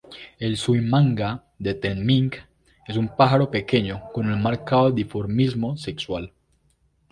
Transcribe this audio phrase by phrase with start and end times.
[0.39, 2.37] El suimanga de Temminck
[2.87, 6.33] es un pájaro pequeño con un marcado dimorfismo sexual.